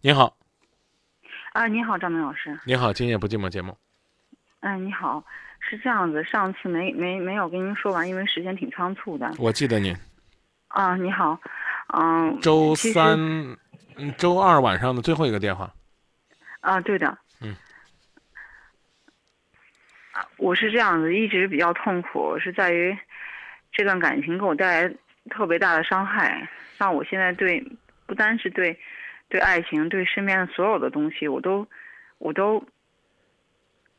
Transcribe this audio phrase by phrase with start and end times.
[0.00, 0.36] 您好，
[1.52, 2.56] 啊，你好，张明老师。
[2.64, 3.76] 您好，今夜不寂寞节目。
[4.60, 5.24] 嗯，你好，
[5.58, 9.28] 是这样子，上次没没没有跟您说完，因为时间挺仓促的。
[9.38, 9.92] 我记得您。
[10.68, 11.36] 啊，你好，
[11.94, 12.38] 嗯。
[12.40, 13.18] 周三，
[13.96, 15.68] 嗯，周二晚上的最后一个电话。
[16.60, 17.18] 啊，对的。
[17.40, 17.56] 嗯。
[20.12, 22.96] 啊，我是这样子，一直比较痛苦，是在于
[23.72, 24.94] 这段感情给我带来
[25.28, 27.60] 特别大的伤害，让我现在对
[28.06, 28.78] 不单是对
[29.28, 31.66] 对爱情，对身边的所有的东西，我都
[32.18, 32.64] 我都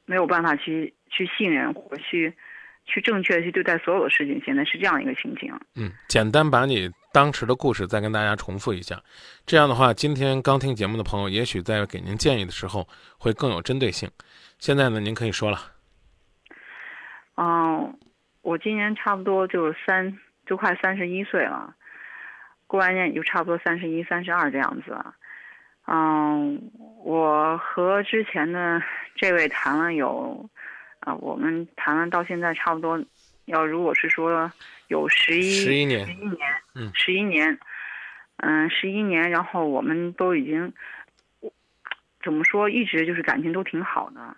[0.05, 2.35] 没有办法去去信任或者去
[2.85, 4.41] 去正确的去对待所有的事情。
[4.43, 5.53] 现在是这样一个情景。
[5.75, 8.99] 嗯，简单把你当时的故事再跟大家重复一下，
[9.45, 14.09] 这样的话，今天刚听节目的朋友，也许在给您建议的时候会更有针对性。
[14.57, 15.59] 现在呢，您可以说了。
[17.35, 17.97] 嗯，
[18.41, 21.73] 我今年差不多就是三，就快三十一岁了，
[22.67, 25.15] 过完年也就差不多三十一、三十二这样子了。
[25.91, 26.71] 嗯，
[27.03, 28.79] 我和之前的
[29.15, 30.47] 这位谈了有，
[30.99, 33.03] 啊，我们谈了到现在差不多，
[33.45, 34.51] 要如果是说
[34.87, 36.37] 有十一十一年十一年，
[36.75, 36.91] 嗯。
[36.93, 37.59] 十一年，
[38.37, 40.71] 嗯，十一年，然后我们都已经，
[42.23, 44.37] 怎么说，一直就是感情都挺好的，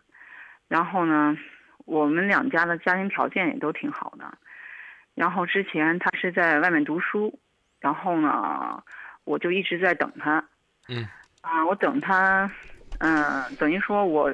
[0.69, 1.37] 然后呢，
[1.85, 4.37] 我们两家的家庭条件也都挺好的，
[5.15, 7.37] 然后之前他是在外面读书，
[7.81, 8.81] 然后呢，
[9.25, 10.45] 我就一直在等他，
[10.87, 11.05] 嗯
[11.41, 12.49] 啊，我等他，
[12.99, 14.33] 嗯、等于说我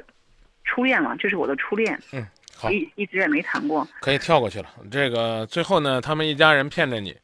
[0.63, 4.67] 初恋了，这是我的初恋，嗯，好，一一直也没谈过，可以跳过去了。
[4.91, 7.17] 这个最后呢，他们一家人骗着你，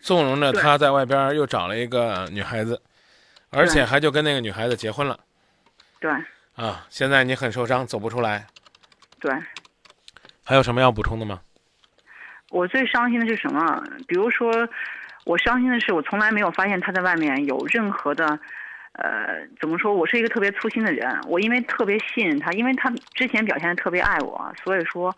[0.00, 2.80] 纵容着他在外边又找了一个女孩子，
[3.50, 5.18] 而且还就跟那个女孩子结婚了
[6.00, 6.10] 对
[6.54, 6.86] 啊。
[6.90, 8.46] 现在你很受伤，走不出来，
[9.20, 9.32] 对。
[10.44, 11.40] 还有什么要补充的吗？
[12.50, 13.84] 我最伤心的是什么？
[14.06, 14.50] 比如说，
[15.24, 18.38] 我伤心的是我从来没有发现他在外面有任何的，
[18.98, 19.94] 呃，怎么说？
[19.94, 25.14] 我是一个特别粗心的人，我因为特别信任他，因为他之前表现的特别爱我，所以说，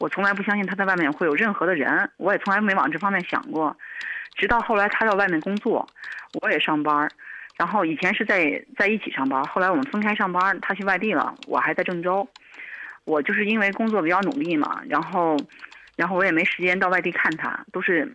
[0.00, 3.76] 我从来不相信他在外面会有任何的人，我也从来没往这方面想过。
[4.36, 5.86] 直到后来他到外面工作，
[6.40, 7.08] 我也上班，
[7.56, 12.28] 然后以前是在在一起上班，后来我们分开上班，他去外地了，我还在郑州。
[13.04, 15.36] 我就是因为工作比较努力嘛，然后，
[15.94, 18.12] 然后我也没时间到外地看他，都是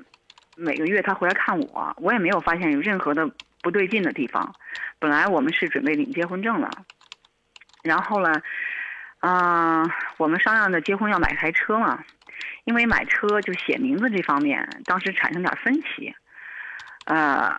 [0.57, 3.25] 每个月他回来看我，我也没有发现有任何的
[3.65, 4.53] 不对劲的地方。
[4.99, 6.69] 本来我们是准备领结婚证了，
[7.83, 8.39] 然后呢，
[9.21, 12.03] 嗯、我们商量着结婚要买台车嘛，
[12.65, 16.13] 因为买车就写名字这方面，当时产生点分歧，
[17.05, 17.51] 呃，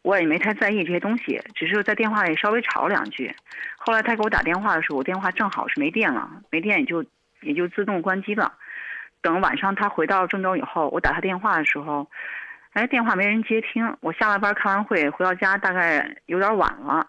[0.00, 3.36] 我也没太在意这些东西，只是在电话里稍微吵两句。
[3.76, 7.04] 后来他给我打电话的时候，我电话正好是没电了，没电也就
[7.42, 8.54] 也就自动关机了。
[9.22, 12.10] 等晚上他回到郑州以后，我打他电话的时候，
[12.72, 13.96] 哎，电话没人接听。
[14.00, 17.04] 我下了班开完会回到家，大概有点晚了。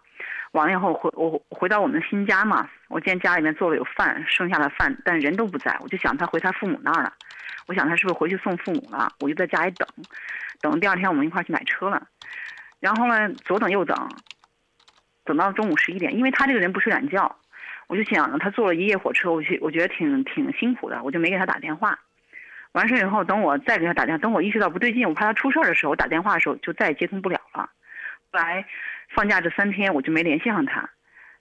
[0.53, 7.13] 完了以后回我回到我们的新家嘛，我见家里面做了有饭，剩下的饭，但人都不在，我就想他回他父母那儿了。
[7.67, 9.13] 我想他是不是回去送父母了？
[9.19, 9.87] 我就在家里等，
[10.59, 12.07] 等第二天我们一块去买车了。
[12.79, 14.09] 然后呢，左等右等，
[15.23, 17.33] 等到中午十一点，因为他这个人不睡懒觉，
[17.87, 21.97] 我就想着他坐了一夜火车，我去我觉得挺挺辛苦的，我就没给他打电话。
[22.73, 27.69] 完事以后，等我再给他打电话，等我意识到不对劲，我怕他出事儿的时候，我打电话的时候就再也接通不了了。
[28.31, 28.65] 后来
[29.09, 30.89] 放假这三天我就没联系上他，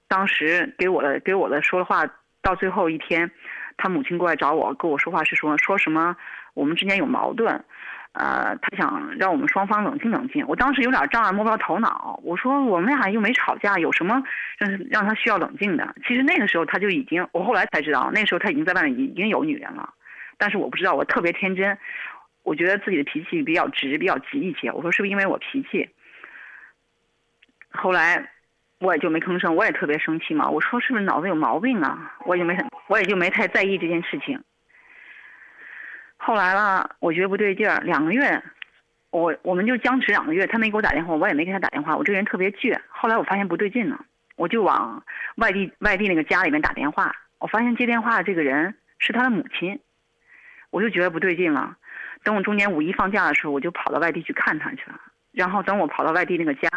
[0.08, 2.04] 当时给我的给我的说的话，
[2.42, 3.30] 到最后一天，
[3.76, 6.16] 他母亲过来找我，跟我说话是说说什么
[6.54, 7.64] 我们之间有矛盾，
[8.12, 10.44] 呃，他想让我们双方冷静冷静。
[10.48, 12.18] 我当时有点障碍，摸不着头脑。
[12.24, 14.20] 我说我们俩又没吵架，有什么
[14.58, 15.94] 让让他需要冷静的？
[16.08, 19.88] 其实那个时候他就已经，我后来才知道，那时候他已经在外面已经有女人了，
[20.40, 21.76] 但是我不知道，我特别天真，
[22.42, 24.72] 我觉得自己的脾气比较直，比较急一些。
[24.72, 25.90] 我说是不是因为我脾气？
[27.70, 28.30] 后来
[28.78, 30.48] 我也就没吭声，我也特别生气嘛。
[30.48, 32.16] 我说是不是脑子有毛病啊？
[32.24, 32.56] 我也就没，
[32.88, 34.42] 我也就没太在意这件事情。
[36.16, 38.42] 后来吧，我觉得不对劲儿，两个月，
[39.10, 42.80] 我我们就僵持两个月，他没给我打电话，我也没给他打电话，我这个人特别倔。
[42.88, 44.04] 后来我发现不对劲了，
[44.36, 45.04] 我就往
[45.36, 49.78] 外地外地那个家里面打电话，我发现接电话的这个人是他的母亲，
[50.70, 51.76] 我就觉得不对劲了。
[52.22, 55.00] 等我中间五一放假的时候，我就跑到外地去看他去了。
[55.32, 56.68] 然后等我跑到外地那个家，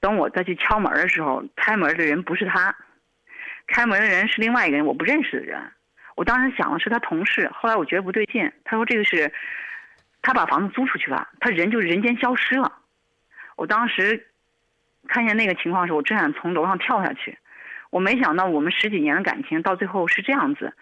[0.00, 2.74] 等我再去敲门的时候，开门的人不是他，
[3.66, 5.60] 开门的人是另外一个人，我不认识的人。
[6.16, 9.32] 我当时想的是他同事，后来我觉得不对劲，他说这个是，
[10.22, 12.72] 他把房子租出去了，他人就人间消失了。
[13.56, 14.26] 我当时
[15.08, 17.38] 看见那个情况的时候，我真想从楼上跳下去。
[17.90, 20.74] 我没想到我们十几年的感情到最后是这样子。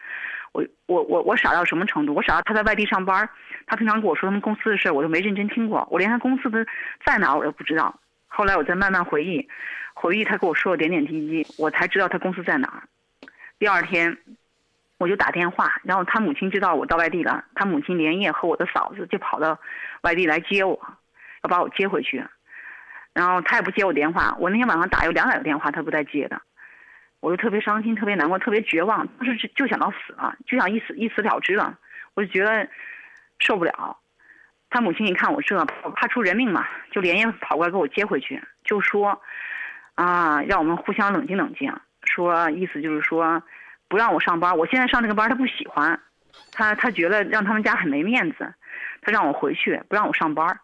[0.55, 2.15] 我我我我傻到什么程度？
[2.15, 3.29] 我傻到他在外地上班，
[3.67, 6.65] 他平常跟我说他们公司的事，我都没认真听过，我连他公司的
[7.05, 7.95] 在哪我都不知道。
[8.29, 9.47] 后来我再慢慢回忆，
[9.95, 12.83] 回忆他跟我说的点点滴滴，我才知道他公司在哪儿。
[13.59, 14.17] 第二天，
[14.99, 19.59] 我就打电话，然后他母亲知道我到外地了，他母亲连夜和我的嫂子就跑到
[20.03, 20.81] 外地来接我，
[21.43, 22.25] 要把我接回去。
[23.12, 26.41] 然后他也不接我电话，我那天晚上打有两百个电话，他不带接的，
[27.25, 31.79] 我就特别伤心，特别难过，特别绝望，当时就想到死了，就想一死一死了之了，
[32.12, 32.69] 我就觉得
[33.38, 33.97] 受不了。
[34.69, 39.19] 他母亲一看我这怕出人命嘛，就连夜跑过来给我接回去，就说
[39.94, 43.43] 啊，让我们互相冷静冷静，说意思就是说
[43.88, 45.99] 不让我上班，我现在上这个班他不喜欢，
[46.53, 48.53] 他他觉得让他们家很没面子，
[49.00, 50.61] 他让我回去不让我上班。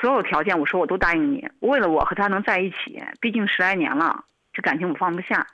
[0.00, 1.46] 所有条件，我说我都答应你。
[1.60, 5.44] 为了我和他能在一起，毕竟十来年了，这感情我放不下。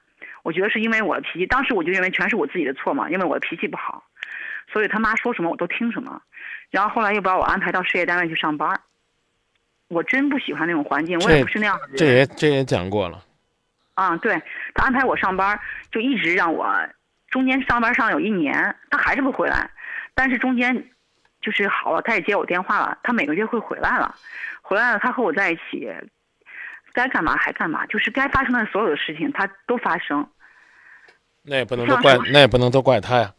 [0.44, 4.04] 我觉得是因为我的脾气，当时我就认为全是我自己的错嘛，因为我的脾气不好，
[4.72, 6.22] 所以他妈说什么我都听什么。
[6.70, 8.80] 然后后来又把我安排到事业单位去上班。
[9.88, 11.96] 我真不喜欢那种环境，我也不是那样的人。
[11.96, 13.20] 这也这也讲过了。
[13.94, 14.40] 啊，对
[14.74, 15.58] 他安排我上班，
[15.90, 16.72] 就一直让我
[17.28, 19.68] 中间上班上有一年，他还是不回来，
[20.14, 20.88] 但是中间。
[21.40, 24.14] 就是好了，他也接我电话了，他每个月会回来了，
[24.62, 25.86] 回来了，他和我在一起，
[26.94, 30.26] 该干嘛还干嘛，就是该发生的所有的事情他都发生。
[31.44, 33.32] 那也不能都怪，那也不能都怪他呀，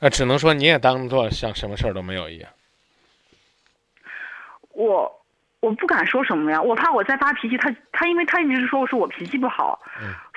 [0.00, 2.50] 那只能说你也当做像什么事儿都没有一样。
[4.72, 5.10] 我
[5.60, 9.80] 我不敢说什么呀，我怕我再发脾气，他他因为他一直说我说我脾气不好，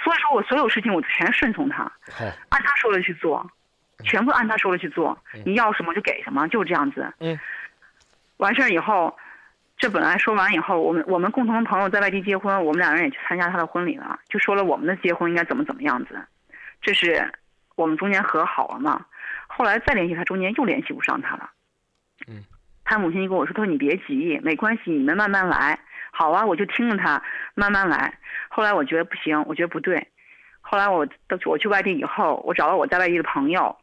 [0.04, 1.92] 所以说我所有事情我全顺从他，
[2.50, 3.46] 按他说的去做。
[4.04, 5.16] 全部按他说的去做，
[5.46, 7.14] 你要什么就给什么，就这样子。
[7.20, 7.40] 嗯，
[8.38, 9.16] 完事儿以后，
[9.78, 16.20] 这本来说完以后，我们我们共同的朋友在外地结婚，我们两人也去参加他的婚礼了，就说了我们的结婚应该怎么怎么样子。
[16.82, 17.32] 这是
[17.76, 19.06] 我们中间和好了嘛？
[19.48, 21.50] 后来再联系他，中间又联系不上他了。
[22.28, 22.44] 嗯，
[22.84, 25.80] 他母亲就跟我说：“他说你别急，没关系，你们慢慢来。”
[26.12, 27.22] 好啊，我就听着他
[27.56, 28.18] 慢慢来。
[28.50, 30.08] 后来我觉得不行，我觉得不对。
[30.60, 33.78] 后来我到我去外地以后，我找到我在外地的朋友。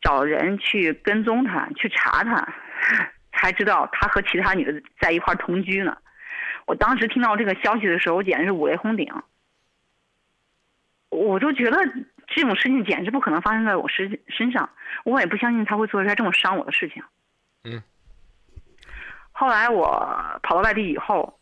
[0.00, 2.46] 找人去跟踪他，去查他，
[3.32, 5.96] 才知道他和其他女的在一块同居呢。
[6.66, 9.10] 我当时听到这个消息的时候，我简直是五雷轰顶。
[11.24, 11.78] 我就觉得
[12.28, 14.68] 这种事情简直不可能发生在我身身上，
[15.04, 17.02] 我也不相信他会做出来这么伤我的事情。
[17.64, 17.82] 嗯。
[19.32, 21.38] 后来我跑到外地以后，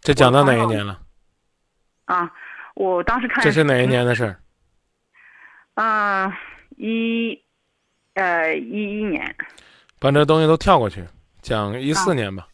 [0.00, 1.00] 这讲到哪一年了？
[2.04, 2.30] 啊，
[2.74, 4.40] 我当时看这是哪一年的事儿？
[5.74, 6.32] 嗯，
[6.76, 7.40] 一。
[8.14, 9.34] 呃，一一年，
[10.00, 11.02] 把这东西都跳过去，
[11.40, 12.48] 讲一四年吧，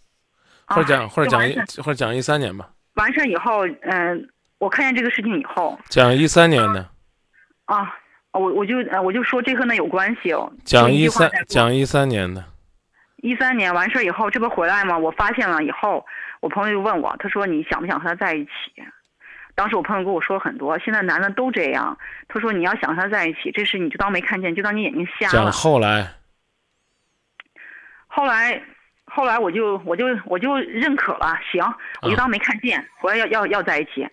[0.66, 2.70] 或者讲或者讲一或者讲一三年吧。
[2.96, 6.88] 完事儿以后，嗯，我看见这个事情以后，讲一三年的。
[7.66, 7.94] 啊，
[8.32, 10.52] 我我就我就说这和那有关系哦。
[10.64, 12.44] 讲一三讲一三年的。
[13.18, 14.96] 一三年完事儿以后，这不回来吗？
[14.96, 16.04] 我发现了以后，
[16.40, 18.50] 我朋友就问我，他说你想不想和他在一起？
[19.54, 21.98] 当时我朋友跟我说很多，现在男的都这样。
[22.28, 25.32] 他说你要想和他在一起，这事你就当没看见，就当你眼睛瞎了。
[25.32, 26.12] 讲后来，
[28.06, 28.62] 后来，
[29.16, 31.64] 后来我就我就我就认可了，行，
[32.02, 32.86] 我就当没看见。
[32.98, 34.06] 回来要要要在一起，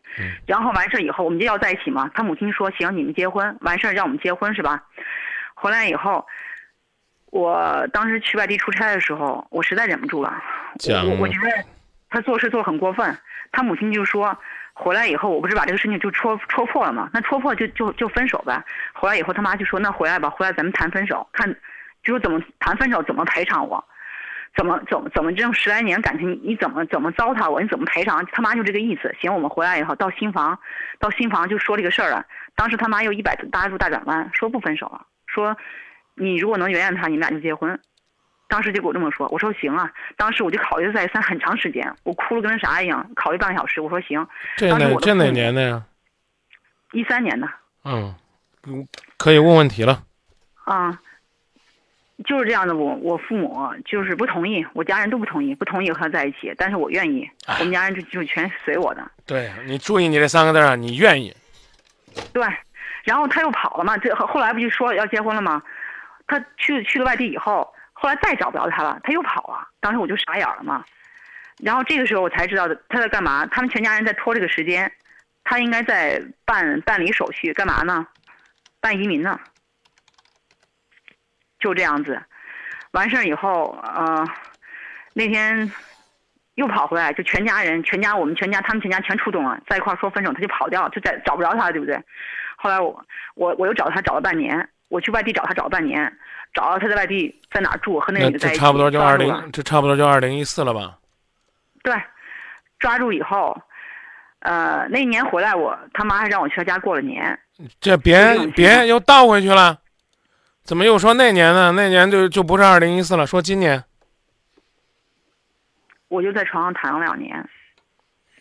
[0.45, 2.09] 然后完事儿以后我们就要在一起嘛。
[2.15, 4.81] 他母亲说行，你们结婚，完事儿让我们结婚是吧？
[5.55, 6.25] 回来以后，
[7.31, 10.41] 我当时去外地出差的时候，我实在忍不住了，
[11.03, 11.49] 我我觉得
[12.09, 13.17] 他做事做很过分。
[13.51, 14.37] 他母亲就说。
[14.75, 17.07] 回来以后，我不是把这个事情就戳戳破了吗？
[17.13, 18.59] 那戳破就就就分手呗。
[18.91, 21.47] 回来以后，他妈就说：“那回来吧，回来咱们谈分手，看，
[22.03, 23.85] 就是怎么谈分手，怎么赔偿我，
[24.55, 29.15] 怎么怎么怎么这种十来年感情，你怎么怎么糟蹋我，你怎么赔偿？”他妈就这个意思。
[29.19, 30.57] 行，我们回来以后到新房，
[30.99, 32.25] 到新房就说这个事儿了。
[32.55, 35.57] 当时他妈又一百搭住大转弯，说不分手了，说
[36.15, 37.79] 你如果能原谅他，你们俩就结婚。
[38.47, 39.91] 当时就给我这么说，我说行啊。
[40.15, 43.81] 当时我就考虑再三很长时间，我哭了跟啥一样，考虑半个小时。
[43.81, 44.27] 我说行。
[44.55, 45.83] 这哪这哪年的呀？
[46.91, 47.49] 一三年的。
[47.83, 48.13] 嗯，
[49.17, 50.03] 可以问问题了。
[50.65, 50.99] 啊，
[52.25, 52.75] 就是这样的。
[52.75, 56.53] 我我父母就是不同意，我家人都不同意，不同意和他在一起。
[56.57, 59.11] 但是我愿意，我们家人就就全随我的。
[59.25, 61.35] 对你注意你这三个字啊，你愿意。
[62.31, 62.45] 对，
[63.03, 63.97] 然后他又跑了嘛？
[63.97, 65.61] 这后来不就说要结婚了吗？
[66.27, 67.71] 他去去了外地以后。
[67.95, 69.65] 后来再找不着他了，他又跑了。
[69.79, 70.83] 当时我就傻眼了嘛。
[71.59, 73.45] 然后这个时候我才知道他在干嘛。
[73.45, 74.91] 他们全家人在拖这个时间，
[75.45, 78.05] 他应该在办办理手续，干嘛呢？
[78.81, 79.39] 办移民呢。
[81.63, 82.21] 就这样子，
[82.91, 84.27] 完事儿以后，呃，
[85.13, 85.71] 那天
[86.55, 91.97] 又跑回来，就全家人，全家我们全家，他们全家全出动了，在一块儿说分手，他就跑掉，就在找不着他，对不对？
[92.57, 93.05] 后来我
[93.35, 96.11] 我我又找他找了半年，我去外地找他找了半年。
[96.53, 98.59] 找到他在外地在哪住，和那个女的在一起。
[98.59, 100.99] 差不多就二零，这差不多就二零一四了吧？
[101.81, 101.95] 对，
[102.77, 103.59] 抓住以后，
[104.41, 107.39] 呃，那年回来我他妈还让我去他家过了年。
[107.81, 109.79] 这别别又倒回去了，
[110.63, 111.71] 怎么又说那年呢？
[111.73, 113.83] 那年就就不是二零一四了，说今年。
[116.07, 117.49] 我就在床上躺了两年，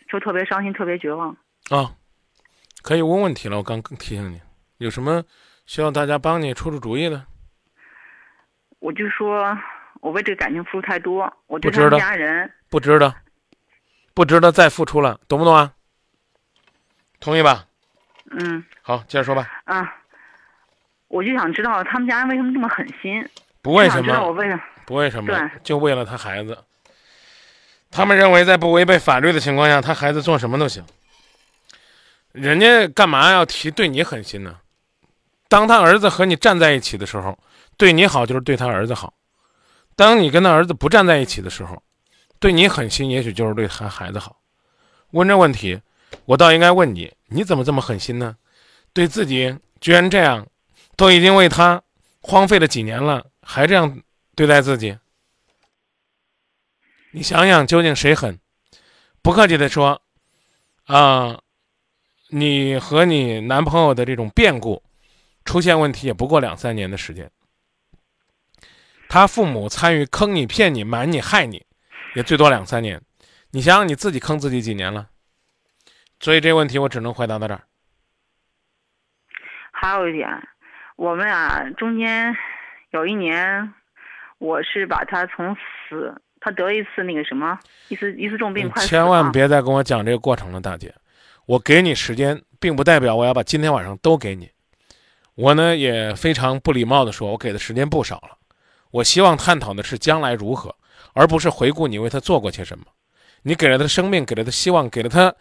[0.09, 1.35] 就特别伤心，特别绝望。
[1.69, 1.95] 啊，
[2.81, 4.39] 可以问问题了，我刚提醒你，
[4.77, 5.23] 有什么
[5.65, 7.25] 需要大家帮你出出主意的？
[8.79, 9.57] 我就说
[10.01, 13.13] 我为这个感情付出太多，我对不值得家人不值得，
[14.13, 15.73] 不值得再付出了，懂不懂啊？
[17.19, 17.65] 同意吧？
[18.31, 19.49] 嗯好，接着说吧。
[19.65, 19.95] 啊，
[21.07, 23.27] 我就想知道他们家人为什么这么狠心？
[23.61, 24.61] 不为什么我么，为什么？
[24.85, 26.57] 不为什么对，就为了他孩子。
[27.91, 30.83] 他们认为在不违背法律的情况下，他孩子做什么都行。
[32.31, 34.57] 人家干嘛要提对你狠心呢？
[35.47, 37.37] 当他儿子和你站在一起的时候，
[37.77, 39.13] 对你好就是对他儿子好；
[39.95, 41.83] 当你跟他儿子不站在一起的时候，
[42.39, 44.37] 对你狠心也许就是对他孩子好。
[45.11, 45.79] 问这问题，
[46.25, 48.35] 我倒应该问你：你怎么这么狠心呢？
[48.91, 50.45] 对自己居然这样，
[50.95, 51.81] 都已经为他
[52.21, 54.01] 荒废了几年了，还这样
[54.35, 54.97] 对待自己？
[57.11, 58.39] 你想想，究竟谁狠？
[59.21, 60.01] 不客气的说，
[60.85, 61.39] 啊、
[62.29, 64.83] 你和你男朋友的这种变故
[65.45, 67.31] 出现问题也不过两三年的时间，
[69.07, 71.65] 他父母参与坑你、骗你、瞒你、害你，
[72.15, 73.01] 也最多两三年。
[73.51, 75.09] 你想想你自己坑自己几年了？
[76.19, 77.67] 所以这问题我只能回答到这儿。
[79.71, 80.27] 还有一点，
[81.03, 82.33] 我们俩中间
[82.91, 83.73] 有一年，
[84.37, 90.95] 我是把他从死，他得一次那个什么，一次一次重病，你快死千万别再跟我讲这个过程了，大姐。
[91.45, 94.49] 我给你时间，并不代表我要把今天晚上都给你。
[95.35, 98.37] 我呢也非常不礼貌的说，我给的时间不少了。
[98.89, 100.73] 我希望探讨的是将来如何，
[101.11, 102.85] 而不是回顾你为他做过些什么。
[103.41, 105.35] 你给了他生命，给了他希望，给了他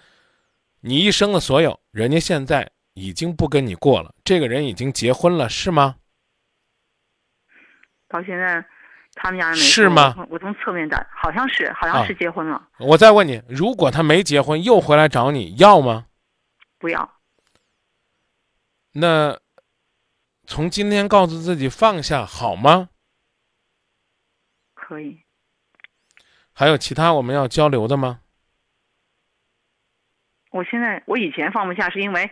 [0.81, 1.79] 你一生的所有。
[1.93, 5.97] 人家现在已经不跟你过了，这个人已经结婚了，是吗？
[8.09, 8.65] 到现在，
[9.15, 16.07] 他们家人没是吗我从侧面打，好像是，好像是结婚了，我再问你，如果他没结婚又回来找你要吗？
[16.79, 17.11] 不要。
[18.93, 19.41] 那
[20.47, 22.91] 从今天告诉自己放下好吗？
[24.75, 25.23] 可以，
[26.53, 28.21] 还有其他我们要交流的吗？
[30.51, 32.31] 我现在我以前放不下是因为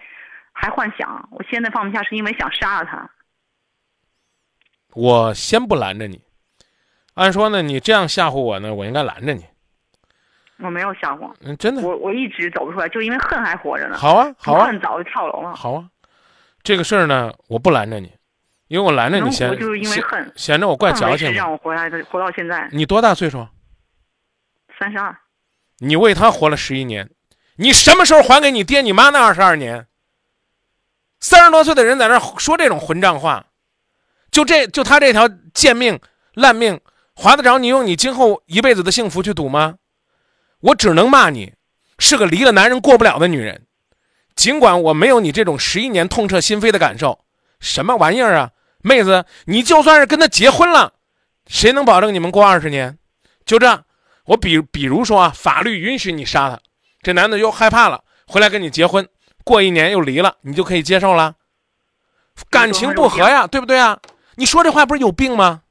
[0.61, 3.11] 还幻想，我现在放不下是因为想杀了他。
[4.93, 6.23] 我先不拦着你。
[7.15, 9.47] 按说呢，你这样吓唬我呢，我应该拦着你。
[10.59, 13.97] 我没有吓唬，嗯，真的我我一直走不出来，就因为恨还活着呢。
[13.97, 15.55] 好啊，好啊，恨早就跳楼了。
[15.55, 15.89] 好啊。
[16.63, 18.13] 这个事儿呢，我不拦着你，
[18.69, 21.35] 因为我拦着你能嫌活就是因为嫌恨，嫌着我怪矫情嘛。
[21.35, 23.49] 让我活来的，活到现在你多大岁数？
[24.79, 25.17] 三十二。
[25.79, 27.09] 你为他活了十一年，
[27.57, 29.87] 你什么时候还给你爹你妈那二十二年？
[31.21, 33.47] 三十多岁的人在那说这种混账话，
[34.31, 36.01] 就这就他这条贱命
[36.35, 36.81] 烂命，
[37.15, 39.77] 划得着你用你今后一辈子的幸福去赌吗？
[40.61, 41.53] 我只能骂你
[41.99, 43.67] 是个离了男人过不了的女人。
[44.35, 47.25] 尽管我没有你这种十一年痛彻心扉的感受，
[47.59, 48.51] 什么玩意儿啊，
[48.81, 50.95] 妹子，你就算是跟他结婚了，
[51.47, 52.97] 谁能保证你们过二十年？
[53.45, 53.85] 就这，
[54.25, 56.59] 我比比如说啊，法律允许你杀他，
[57.03, 59.07] 这男的又害怕了，回来跟你结婚，
[59.45, 61.35] 过一年又离了，你就可以接受了？
[62.49, 63.99] 感情不和呀，对不对啊？
[64.37, 65.63] 你说这话不是有病吗？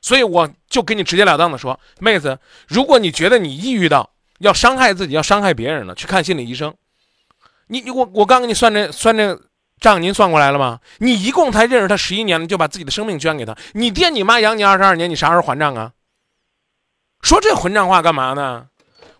[0.00, 6.74] 所以我就跟你直截了当的说，妹子，如果你觉得你抑郁到要伤害自己、要伤害别人了，去看心理医生。
[7.68, 9.40] 你你我我刚给你算这算这
[9.80, 10.80] 账，您算过来了吗？
[10.98, 15.92] 你一共才认识他十一年了，就把自己的生命捐给他，你爹你妈养你二十二年，你啥时候还账啊？
[17.22, 18.66] 说这混账话干嘛呢？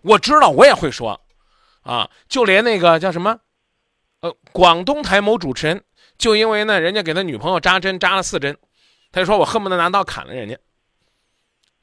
[0.01, 1.21] 我知道，我也会说，
[1.83, 3.39] 啊，就连那个叫什么，
[4.23, 5.83] 呃，广东台某主持人，
[6.17, 8.57] 就因为呢，人家给他女朋友扎针扎了四针，
[9.11, 10.57] 他就说我恨不得拿刀砍了人家。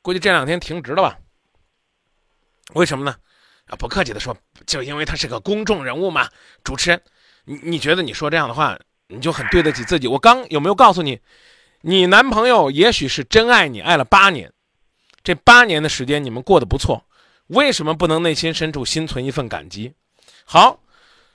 [0.01, 1.19] 估计这两天停职了吧？
[2.73, 3.15] 为什么呢？
[3.67, 4.35] 啊，不客气的说，
[4.67, 6.31] 就因为他是个公众人物嘛。
[6.65, 7.03] 主持人，
[7.45, 8.79] 你你觉得你说这样的话，
[9.09, 10.09] 你就很对得起自己？
[10.09, 11.21] 我刚有没有告诉你，
[11.83, 14.51] 你男朋友也许是真爱你，爱了八年，
[15.23, 17.05] 这八年的时间你们过得不错，
[17.49, 19.93] 为什么不能内心深处心存一份感激？
[20.47, 20.81] 好，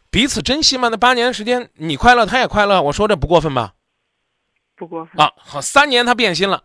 [0.09, 0.87] 彼此珍惜嘛。
[0.89, 3.73] 那八年时间，你快乐，他也快乐，我说这不过分吧？
[4.75, 5.21] 不过分。
[5.21, 6.63] 啊，好，三年他变心了，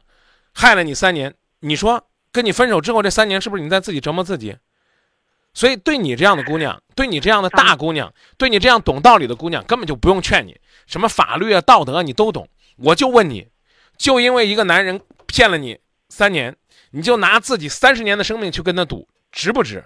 [0.53, 4.57] 害了你三年，你说跟你分手之后这三年是不是你在自己折磨自己？
[5.53, 10.57] 所以对你这样的姑娘，对你这样的大姑娘，对你这样懂道理的姑娘，根本就不用劝你，
[10.87, 12.49] 什么法律啊、道德啊，你都懂。
[12.77, 13.49] 我就问你，
[13.99, 15.79] 就因为一个男人骗了你
[16.09, 16.57] 三年，
[16.93, 19.85] 你就拿自己三十年的生命去跟他赌，值不值？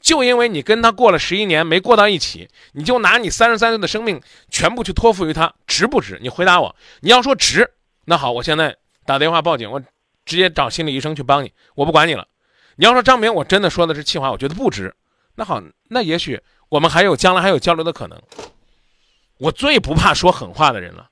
[0.00, 6.18] 就因为你跟他过了十一年没过到一起，你就拿你三十三岁的生命全部去托付于他，值不值？
[6.22, 6.76] 你回答我。
[7.00, 7.72] 你要说值，
[8.04, 9.80] 那好，我现在打电话报警，我
[10.24, 12.28] 直接找心理医生去帮你，我不管你了。
[12.76, 14.94] 你要说张明，我真的说的是气话，我觉得不值。
[15.34, 18.20] 那好，那也许我们还有将来还有交流的可能。
[19.38, 21.10] 我最不怕说狠话的人了，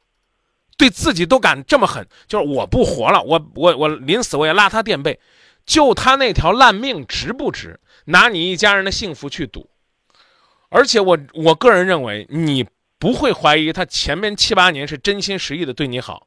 [0.76, 5.19] 对自己都敢这么狠，就是我不活了，我我我临死我也拉他垫背，
[5.67, 7.81] 就他那条烂命值不值？
[8.04, 9.68] 拿你一家人的幸福去赌？
[10.68, 12.66] 而且我我个人认为，你
[12.99, 16.26] 不会怀疑他前面七八年是真心实意的对你好。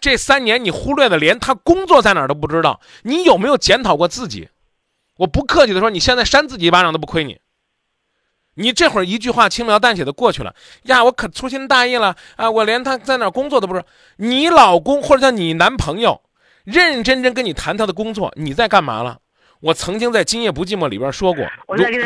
[0.00, 4.48] 这三年你忽略的连他工作在哪儿都不知道，你有没有检讨过自己？
[5.16, 7.38] 我不客气的说，你现在扇自己一巴掌都不亏你。
[8.54, 12.50] 你这会儿一句话轻描淡写的过去了呀，我可粗心大意了啊！
[12.50, 13.86] 我连他在哪工作都不知道。
[14.16, 16.20] 你老公或者叫你男朋友，
[16.64, 19.20] 认认真真跟你谈他的工作，你在干嘛了？
[19.60, 21.44] 我曾经在《今夜不寂寞》里边说过，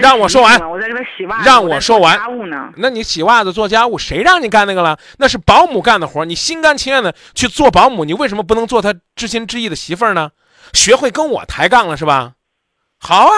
[0.01, 2.17] 让我说完，我在这边洗袜子，让我说完。
[2.19, 2.73] 家务呢？
[2.77, 4.99] 那你洗袜子做家务，谁让你干那个了？
[5.19, 10.31] 那是保姆干的活，你心甘情愿的去做保姆，你为什么不能做他知心知意的媳妇儿呢？
[10.73, 12.33] 学会跟我抬杠了是吧？
[12.99, 13.33] 好啊，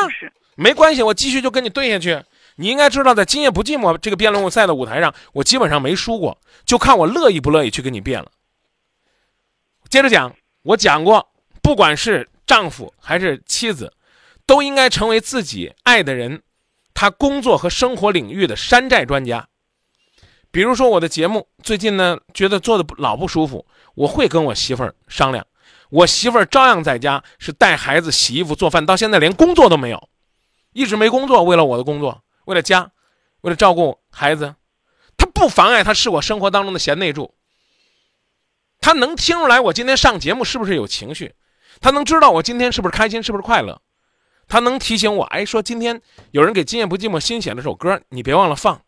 [0.57, 2.23] 没关系，我继续就跟你对下去。
[2.57, 8.31] 你应该知道，在今夜不寂寞这个辩论赛的舞台上，我基本上没输过，就看我乐意不乐意去跟你辩了。
[9.89, 11.29] 接着讲，我讲过，
[11.61, 13.93] 不管是丈夫还是妻子，
[14.47, 16.43] 都应该成为自己爱的人，
[16.93, 19.49] 他工作和生活领域的山寨专家。
[20.51, 25.47] 比如说我的节目，最近呢觉得做的老不舒服，我会跟我媳妇儿商量，
[25.91, 30.09] 我媳妇儿照样在家是带孩子、洗衣服、做饭，到现在连工作都没有，
[30.73, 32.23] 一直没工作，为了我的工作。
[32.45, 32.93] 为了家，
[33.41, 34.55] 为了照顾孩子，
[35.17, 37.35] 她不妨碍她是我生活当中的贤内助。
[38.81, 41.35] 她能听出来我今天上节目是不是有情绪，
[41.81, 43.81] 她能知道我今天是不是开心，是不是快乐，
[44.47, 48.83] 他能提醒我，哎，说今天有人给《今夜不寂寞》新写了首歌，你别忘了放，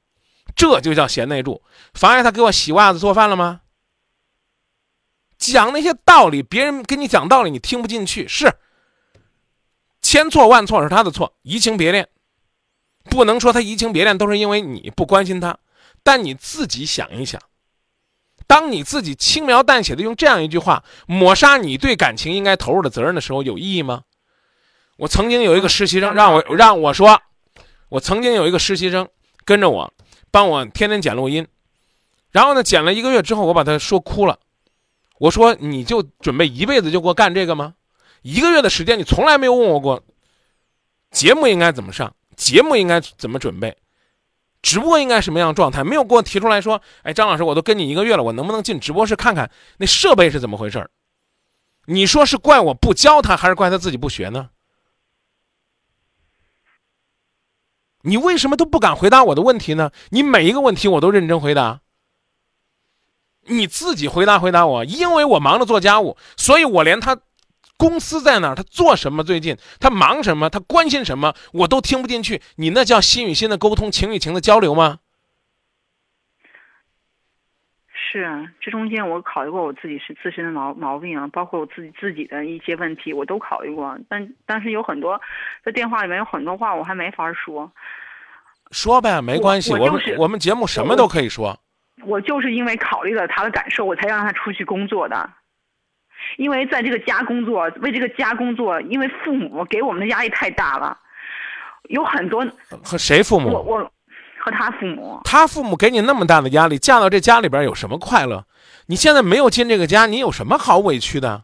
[0.54, 1.62] 这就叫贤内助。
[1.94, 3.62] 妨碍他给我洗袜子、做饭了吗？
[5.38, 8.54] 讲那些道理，别人跟你讲道理，你听不进去，是
[10.00, 12.08] 千错万错是他的错，移情别恋。
[13.04, 15.58] 不能说他移情别恋都是因为你不关心他，
[16.02, 17.40] 但你自己想一想，
[18.46, 24.02] 当你自己轻描淡写的用这样一句话抹杀你对感情应该投入的责任的时候，有意义吗？
[24.96, 27.20] 我曾经有一个实习生让我让我说，
[27.88, 29.08] 我曾经有一个实习生
[29.44, 29.92] 跟着我，
[30.30, 31.46] 帮我天天剪录音，
[32.30, 34.38] 然后呢剪了一个月之后，我把他说哭了，
[35.18, 37.74] 我说你就准备一辈子就给我干这个吗？
[38.22, 40.02] 一个月的时间你从来没有问我过，
[41.10, 42.14] 节目应该怎么上？
[42.34, 43.76] 节目应该怎么准备？
[44.62, 45.84] 直播应该什么样状态？
[45.84, 50.90] 没有给我提出来说，哎，张老师，我都跟你一个月了，我能不能进直播室看看那设备是怎么回事
[51.84, 54.50] 你说是怪我不教他，还是怪他自己不学呢？
[58.06, 59.90] 你为什么都不敢回答我的问题呢？
[60.10, 61.80] 你每一个问题我都认真回答。
[63.48, 67.18] 你自己回答回答我，因为我忙着做家务，所以我连他。
[67.78, 68.54] 公司在哪？
[68.54, 69.22] 他做什么？
[69.22, 70.48] 最近他忙什么？
[70.48, 71.34] 他关心什么？
[71.52, 72.40] 我都听不进去。
[72.54, 75.00] 你那叫心与心的沟通，情与情的交流吗？
[78.08, 83.98] 是啊，这中间我考虑过我自己是自身的毛毛病啊，包括我自己自己的一些问题，我都考虑过。
[84.08, 85.20] 但但是有很多
[85.64, 87.70] 在电话里面有很多话我还没法说。
[88.70, 91.58] 说呗，没关系，我们我们节目什么都可以说。
[92.04, 95.28] 我就是因为考虑了他的感受，我才让他出去工作的。
[96.36, 100.96] 因为在这个家工作，为这个家工作，因为父母给我们的压力太大了，
[101.88, 102.46] 有很多
[102.82, 103.50] 和谁父母？
[103.50, 103.92] 我我
[104.46, 105.20] 和他父母。
[105.24, 108.44] 他父母给你那么大的压力，嫁到这家里边有什么快乐？
[108.86, 111.42] 你现在没有进这个家，你有什么好委屈的？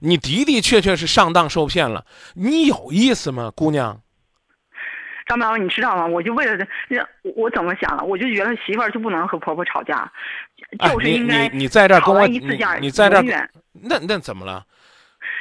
[0.00, 4.00] 你的的确确是上当受骗了，你有意思吗，姑娘？
[5.26, 6.06] 张苗，你知道吗？
[6.06, 6.66] 我就为了这，
[7.36, 8.04] 我怎么想的？
[8.04, 10.10] 我就觉得媳妇儿就不能和婆婆吵架，
[10.88, 14.64] 就是应该你你在这儿跟我一次架，你在这儿那那怎么了？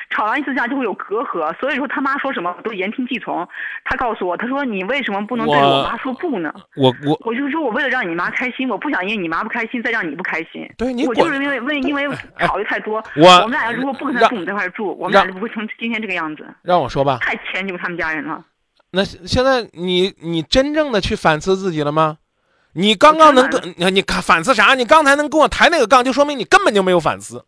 [0.10, 3.48] 吵完一次架就会有隔阂，所以说他妈说什么我都言听计从。
[3.84, 6.54] 他告诉我，他说你为什么不能对我妈说不呢？
[6.76, 10.68] 我我我就说我为了让你妈开心，我不想因为你妈不开心再让你不开心。
[10.78, 12.08] 对你我就是因为为因为
[12.40, 13.04] 考虑太多。
[13.16, 16.46] 我我们俩如果不跟他父母在一块住，我们俩就不会成今天这个样子。
[16.64, 17.18] 让我说吧。
[17.22, 18.44] 太迁就他们家人了。
[18.92, 22.18] 那现在你你真正的去反思自己了吗？
[22.74, 24.76] 你刚刚能跟你看反思啥？
[24.76, 27.44] 你刚才能跟我抬那个杠，就说明你根本就没有反思。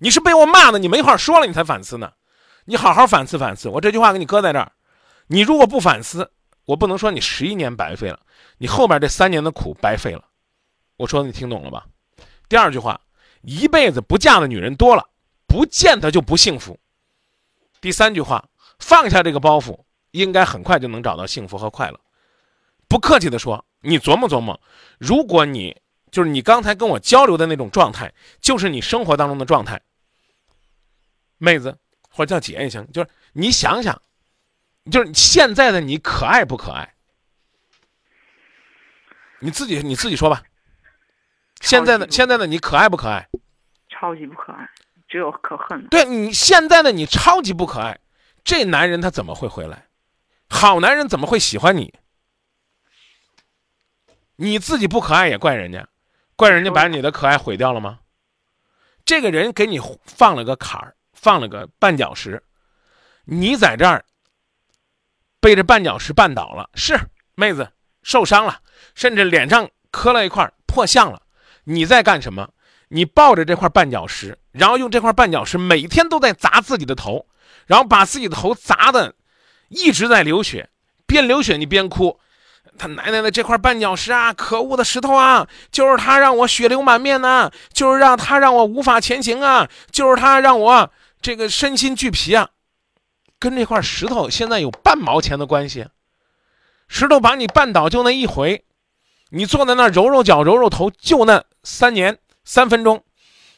[0.00, 2.12] 你是被我骂的，你没话说了，你才反思呢。
[2.64, 4.72] 你好好反思反思，我这句话给你搁在这儿。
[5.26, 6.30] 你如果不反思，
[6.64, 8.18] 我不能说你十一年白费了，
[8.58, 10.24] 你后边这三年的苦白费了。
[10.96, 11.86] 我说你听懂了吧？
[12.48, 13.00] 第二句话，
[13.42, 15.06] 一辈子不嫁的女人多了，
[15.46, 16.78] 不见得就不幸福。
[17.80, 19.78] 第三句话，放下这个包袱，
[20.12, 22.00] 应该很快就能找到幸福和快乐。
[22.88, 24.58] 不客气的说，你琢磨琢磨，
[24.98, 25.76] 如果你
[26.10, 29.80] 就是你刚才跟我交流的那种状态，就是你生活当中的状态，
[31.40, 31.76] 妹子
[32.10, 34.00] 或者叫姐也行，就是你想想，
[34.92, 36.94] 就是现在的你可爱不可爱？
[39.40, 40.42] 你自己你自己说吧。
[41.62, 43.26] 现在的现在的你可爱不可爱？
[43.88, 44.68] 超级不可爱，
[45.08, 45.88] 只有可恨的。
[45.88, 47.98] 对你现在的你超级不可爱，
[48.44, 49.86] 这男人他怎么会回来？
[50.50, 51.94] 好男人怎么会喜欢你？
[54.36, 55.88] 你自己不可爱也怪人家，
[56.36, 58.00] 怪人家把你的可爱毁掉了吗？
[59.06, 62.42] 这个人给你放了个坎儿，放了个绊脚石，
[63.24, 64.02] 你在这儿
[65.40, 66.98] 被这绊脚石绊倒了，是
[67.34, 67.68] 妹子
[68.02, 68.60] 受伤了，
[68.94, 71.20] 甚至脸上磕了一块破相了，
[71.64, 72.48] 你在干什么？
[72.88, 77.26] 你抱着这块绊脚石，然后用这块绊脚石每天都在砸自己的头，
[77.66, 79.14] 然后把自己的头砸的
[79.68, 80.70] 一直在流血，
[81.06, 82.18] 边流血你边哭。
[82.78, 92.50] 他奶奶的这块绊脚石啊，可恶的石头啊，就是他让我血流满面呐、就是让他让我无法前行啊，就是他让我这个身心俱疲啊，
[93.38, 95.86] 跟这块石头现在有半毛钱的关系？
[96.88, 98.64] 石头把你绊倒就那一回，
[99.28, 103.04] 你坐在那儿揉揉脚揉揉头，就那三年三分钟，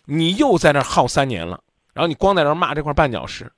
[0.04, 1.62] 你又在那儿耗三年了。
[1.94, 3.52] 然后你光在那儿骂这块绊脚石，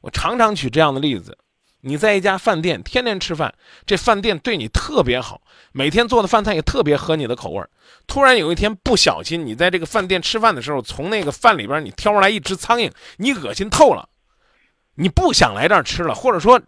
[0.00, 1.36] 我常常举这样的例子。
[1.80, 3.54] 你在一家饭店天天吃饭，
[3.86, 5.40] 这饭店对你特别好，
[5.72, 7.70] 每天做的饭菜也特别合你的口味儿。
[8.06, 14.08] 突然有一天不小心，你在这个饭店吃饭的时候，从那个饭里边你挑出来一只苍蝇，你恶心透了，
[14.96, 16.60] 你不想来这儿吃了，或者说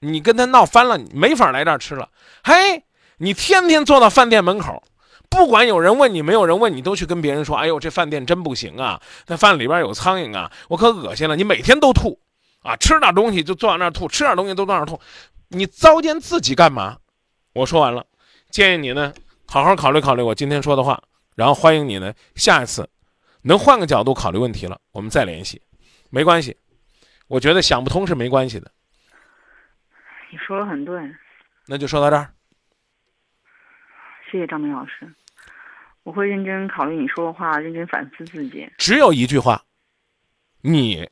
[0.00, 2.08] 你跟他闹翻了，你没法来这儿吃了。
[2.42, 2.82] 嘿，
[3.18, 4.82] 你天天坐到饭店门口，
[5.30, 12.18] 不管有人问你，没有人问你，都去跟别人说：“哎呦，这饭店真不行啊，那饭里边有苍蝇啊，我可恶心了。”你每天都吐。
[12.66, 15.00] 啊，吃点东西就坐在那儿吐，吃点东西都坐那儿吐，
[15.48, 16.98] 你糟践自己干嘛？
[17.52, 18.04] 我说完了，
[18.50, 19.14] 建议你呢
[19.46, 21.02] 好好考虑考虑我今天说的话，
[21.36, 22.88] 然后欢迎你呢下一次
[23.42, 25.62] 能换个角度考虑问题了，我们再联系，
[26.10, 26.56] 没关系，
[27.28, 28.70] 我觉得想不通是没关系的，
[30.30, 31.00] 你说的很对，
[31.66, 32.32] 那就说到这儿。
[34.30, 35.14] 谢谢张明老师，
[36.02, 38.68] 我会认真考虑你说的话，认真反思自己。
[38.76, 39.62] 只有一句话，
[40.62, 41.08] 你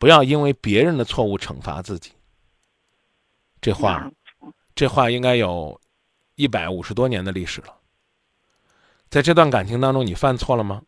[0.00, 2.10] 不要因为别人的错误惩罚自己。
[3.60, 4.10] 这话，
[4.74, 5.78] 这话应该有
[6.36, 7.76] 一百五十多年的历史了。
[9.10, 10.80] 在这段感情当中，你犯错了吗？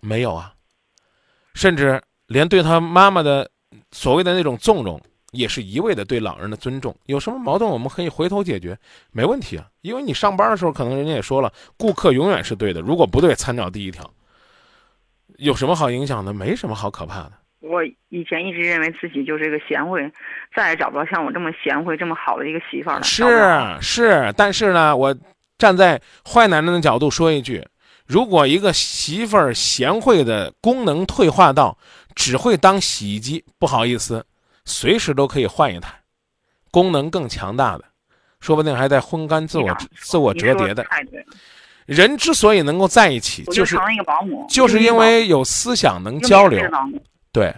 [0.00, 0.54] 没有啊，
[1.54, 3.50] 甚至连对他妈妈的
[3.90, 5.00] 所谓的那种纵容，
[5.32, 6.94] 也是一味的对老人的尊重。
[7.06, 8.78] 有什么矛盾，我们可以回头解决，
[9.10, 9.68] 没问题啊。
[9.80, 14.08] 因为你上班的时候，可能人家也说了，顾客永远是对的，如果不对，参照第一条。
[15.38, 16.32] 有什么好影响的？
[16.32, 17.32] 没什么好可怕的。
[17.60, 20.10] 我以前一直认为自己就是一个贤惠，
[20.56, 23.02] 再也找不到像我这么贤惠、这么好的一个媳妇儿了。
[23.02, 23.24] 是
[23.80, 25.14] 是，但是呢，我
[25.58, 27.62] 站在坏男人的角度说一句：
[28.06, 31.76] 如果一个媳妇儿贤惠的功能退化到
[32.14, 34.24] 只会当洗衣机，不好意思，
[34.64, 35.92] 随时都可以换一台，
[36.70, 37.84] 功能更强大的，
[38.40, 40.82] 说不定还在烘干自我自我折叠的。
[40.84, 41.26] 太对了，
[41.84, 43.76] 人之所以能够在一起，就是
[44.48, 46.58] 就是因为有思想能交流
[47.32, 47.54] 对，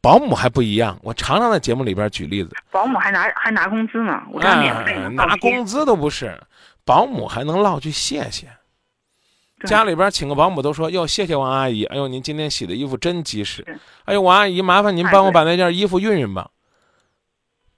[0.00, 0.98] 保姆还不一样。
[1.02, 6.40] 我常常在节目里边举例子，保姆还拿还拿工资呢，我这免费哎，拿工资都不是，
[6.84, 8.48] 保姆还能唠句谢谢。
[9.64, 13.64] 家里边请个保姆都说哟，谢谢王阿姨，哎呦您今天洗的衣服真及时，
[14.04, 16.50] 哎呦王阿姨麻烦您帮我把那件衣服熨熨吧。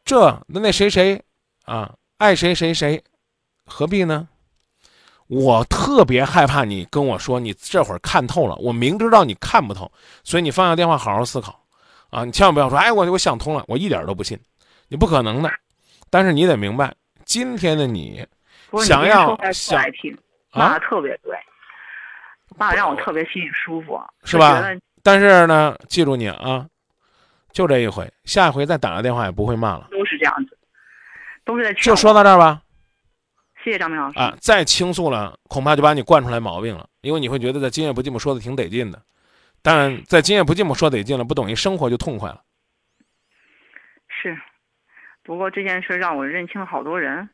[0.04, 1.22] 这那那谁谁
[1.66, 3.04] 啊，爱谁谁谁，
[3.66, 4.28] 何必呢？
[5.28, 9.90] 我特别害怕你跟我说你这会儿看透了，我明知道你看不透，
[10.24, 11.62] 所以你放下电话好好思考，
[12.10, 14.38] 啊，你千万不要说哎我我想通了，我一点都不信，
[14.88, 15.50] 你不可能的。
[16.10, 16.94] 但是你得明白，
[17.26, 18.26] 今天的你
[18.82, 20.16] 想要想听，
[20.50, 21.36] 啊特别对，
[22.56, 24.64] 爸让我特别心里舒服，是吧
[25.02, 26.66] 但是呢，记住你啊，
[27.52, 29.88] 就这一回，下一回再打个电话也不会骂了。
[29.90, 30.56] 都是这样子，
[31.44, 32.62] 都是在就说到这儿吧，
[33.68, 39.02] 谢谢张明老师啊，再倾诉了，恐怕就把你惯出来毛病了，因为你会觉得在今夜不寂寞说的挺得劲的，
[39.60, 42.40] 但在今夜不寂寞说得劲了，不等于生活就痛快了。
[44.08, 44.34] 是，
[45.22, 47.28] 不过这件事让我认清了好多人，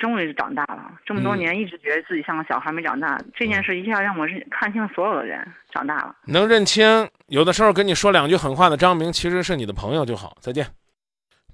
[0.00, 0.98] 终于长大了。
[1.06, 6.16] 这么多嗯年一直觉得自己像个小孩没长大，这件事一下让我认看清了所有的人，长大了。
[6.26, 10.36] 能认清，有的时候跟你说两句狠话的张明，其实是你的朋友就好。
[10.40, 10.66] 再见。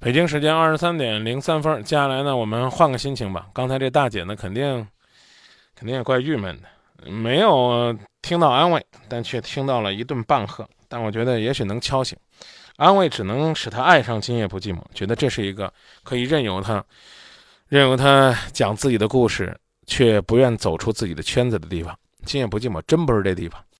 [0.02, 3.48] 北京时间二十三点零三分，接下来呢，我们换个心情吧。
[3.52, 4.88] 刚才这大姐呢，肯定
[5.76, 10.66] 肯定也怪郁闷的，没有听到安慰，但却听到了一顿棒喝。
[10.88, 12.16] 但我觉得也许能敲醒。
[12.76, 15.70] 安慰只能使他爱上今夜不寂寞，觉得这是一个
[16.02, 16.82] 可以任由他，
[17.68, 19.54] 任由他讲自己的故事，
[19.86, 21.94] 却不愿走出自己的圈子的地方。
[22.24, 23.62] 今夜不寂寞真不是这地方。